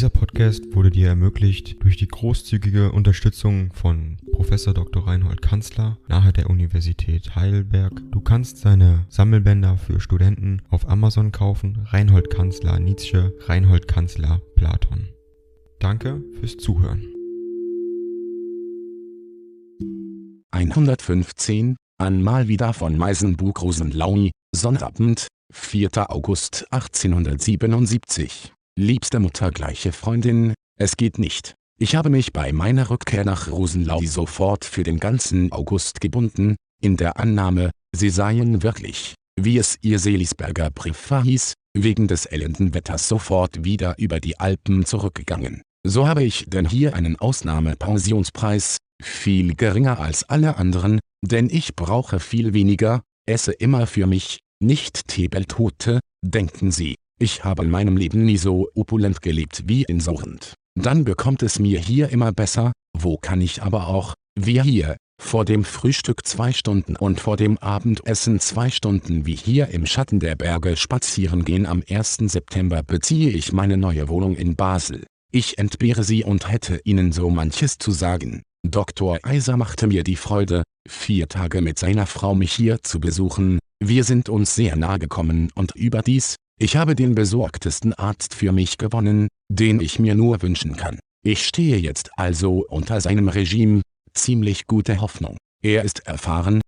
[0.00, 5.06] Dieser Podcast wurde dir ermöglicht durch die großzügige Unterstützung von Professor Dr.
[5.06, 7.92] Reinhold Kanzler nahe der Universität Heidelberg.
[8.10, 11.84] Du kannst seine Sammelbänder für Studenten auf Amazon kaufen.
[11.84, 15.10] Reinhold Kanzler Nietzsche, Reinhold Kanzler Platon.
[15.80, 17.04] Danke fürs Zuhören.
[20.52, 26.10] 115 an mal wieder von Meisenbug Rosenlauni, Sonnabend, 4.
[26.10, 28.54] August 1877.
[28.80, 31.54] Liebste Mutter gleiche Freundin, es geht nicht.
[31.78, 36.96] Ich habe mich bei meiner Rückkehr nach Rosenlau sofort für den ganzen August gebunden, in
[36.96, 43.06] der Annahme, sie seien wirklich, wie es ihr Selisberger Brief verhieß, wegen des elenden Wetters
[43.06, 45.60] sofort wieder über die Alpen zurückgegangen.
[45.86, 52.18] So habe ich denn hier einen Ausnahmepensionspreis, viel geringer als alle anderen, denn ich brauche
[52.18, 58.24] viel weniger, esse immer für mich, nicht Tebeltote, denken Sie, ich habe in meinem Leben
[58.24, 60.54] nie so opulent gelebt wie in Sorrent.
[60.74, 65.44] Dann bekommt es mir hier immer besser, wo kann ich aber auch, wie hier, vor
[65.44, 70.34] dem Frühstück zwei Stunden und vor dem Abendessen zwei Stunden wie hier im Schatten der
[70.34, 71.66] Berge spazieren gehen.
[71.66, 72.16] Am 1.
[72.26, 75.04] September beziehe ich meine neue Wohnung in Basel.
[75.30, 78.42] Ich entbehre sie und hätte Ihnen so manches zu sagen.
[78.66, 79.18] Dr.
[79.22, 84.04] Eiser machte mir die Freude, vier Tage mit seiner Frau mich hier zu besuchen, wir
[84.04, 89.28] sind uns sehr nahe gekommen und überdies, ich habe den besorgtesten Arzt für mich gewonnen,
[89.50, 91.00] den ich mir nur wünschen kann.
[91.24, 93.80] Ich stehe jetzt also unter seinem Regime,
[94.12, 95.38] ziemlich gute Hoffnung.
[95.62, 96.60] Er ist erfahren.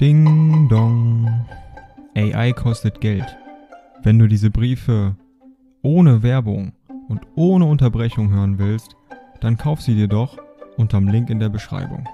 [0.00, 1.46] Ding dong.
[2.16, 3.36] AI kostet Geld.
[4.02, 5.14] Wenn du diese Briefe
[5.82, 6.72] ohne Werbung
[7.08, 8.96] und ohne Unterbrechung hören willst,
[9.40, 10.38] dann kauf sie dir doch
[10.76, 12.08] unterm Link in der Beschreibung.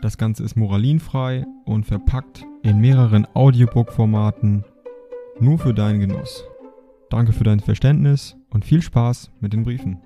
[0.00, 4.64] Das Ganze ist moralinfrei und verpackt in mehreren Audiobook-Formaten
[5.40, 6.44] nur für deinen Genuss.
[7.10, 10.00] Danke für dein Verständnis und viel Spaß mit den Briefen.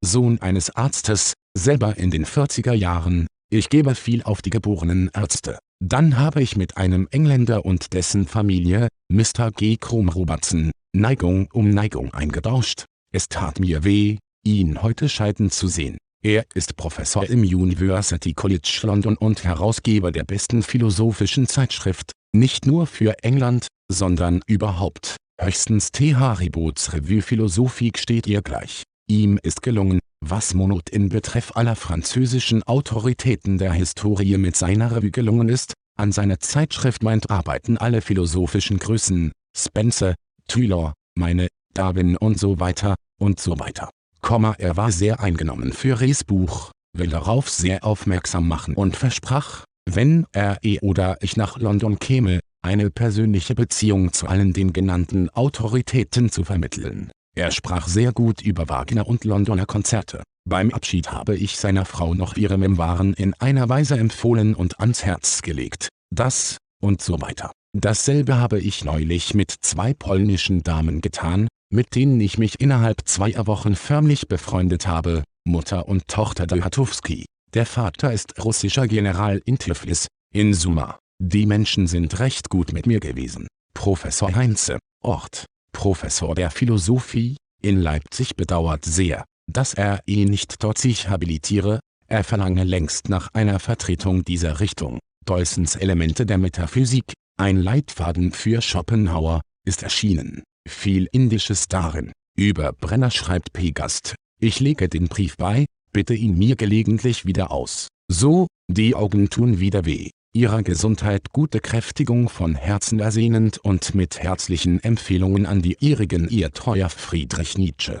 [0.00, 5.58] Sohn eines Arztes, selber in den 40er Jahren, ich gebe viel auf die geborenen Ärzte.
[5.80, 9.50] Dann habe ich mit einem Engländer und dessen Familie, Mr.
[9.50, 9.76] G.
[9.78, 12.84] Krom Robertson, Neigung um Neigung eingetauscht.
[13.12, 15.98] Es tat mir weh, ihn heute scheiden zu sehen.
[16.22, 22.86] Er ist Professor im University College London und Herausgeber der besten philosophischen Zeitschrift, nicht nur
[22.86, 25.16] für England, sondern überhaupt.
[25.40, 26.14] Höchstens T.
[26.14, 28.84] Haribots Revue Philosophique steht ihr gleich.
[29.08, 35.10] Ihm ist gelungen, was Monod in Betreff aller französischen Autoritäten der Historie mit seiner Revue
[35.10, 40.14] gelungen ist, an seiner Zeitschrift meint arbeiten alle philosophischen Größen, Spencer,
[40.48, 43.90] Taylor, meine, Darwin und so weiter, und so weiter.
[44.26, 50.26] Er war sehr eingenommen für Rees Buch, will darauf sehr aufmerksam machen und versprach, wenn
[50.32, 56.30] er eh oder ich nach London käme, eine persönliche Beziehung zu allen den genannten Autoritäten
[56.30, 57.10] zu vermitteln.
[57.36, 60.22] Er sprach sehr gut über Wagner und Londoner Konzerte.
[60.48, 65.04] Beim Abschied habe ich seiner Frau noch ihre Memoiren in einer Weise empfohlen und ans
[65.04, 65.88] Herz gelegt.
[66.10, 67.52] Das, und so weiter.
[67.76, 73.48] Dasselbe habe ich neulich mit zwei polnischen Damen getan, mit denen ich mich innerhalb zweier
[73.48, 77.26] Wochen förmlich befreundet habe, Mutter und Tochter Dojatowski.
[77.52, 81.00] Der Vater ist russischer General in Tiflis, in Suma.
[81.20, 83.48] Die Menschen sind recht gut mit mir gewesen.
[83.74, 90.78] Professor Heinze, Ort, Professor der Philosophie, in Leipzig bedauert sehr, dass er ihn nicht dort
[90.78, 95.00] sich habilitiere, er verlange längst nach einer Vertretung dieser Richtung.
[95.26, 102.12] Deussens Elemente der Metaphysik, ein Leitfaden für Schopenhauer, ist erschienen viel Indisches darin.
[102.36, 107.88] Über Brenner schreibt Pegast, ich lege den Brief bei, bitte ihn mir gelegentlich wieder aus.
[108.10, 110.10] So, die Augen tun wieder weh.
[110.34, 116.50] Ihrer Gesundheit gute Kräftigung von Herzen ersehnend und mit herzlichen Empfehlungen an die ihrigen Ihr
[116.50, 118.00] treuer Friedrich Nietzsche.